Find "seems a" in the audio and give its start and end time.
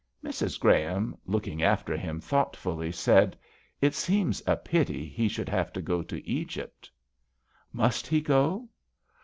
3.93-4.55